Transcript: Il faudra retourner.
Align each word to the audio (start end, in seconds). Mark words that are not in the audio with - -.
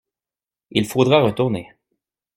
Il 0.71 0.87
faudra 0.87 1.21
retourner. 1.21 1.75